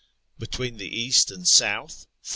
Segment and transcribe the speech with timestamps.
[0.39, 2.29] Between the east and south— 4.